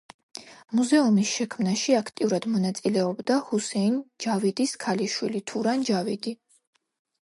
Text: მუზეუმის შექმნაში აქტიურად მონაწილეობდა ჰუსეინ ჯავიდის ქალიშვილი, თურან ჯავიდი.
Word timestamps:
მუზეუმის 0.77 1.33
შექმნაში 1.39 1.95
აქტიურად 1.99 2.49
მონაწილეობდა 2.55 3.39
ჰუსეინ 3.53 4.03
ჯავიდის 4.27 4.77
ქალიშვილი, 4.87 5.47
თურან 5.53 5.91
ჯავიდი. 5.93 6.39